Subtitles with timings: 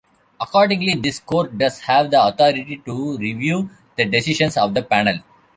[0.39, 5.19] Accordingly, this Court does have the authority to review the decisions of the panel.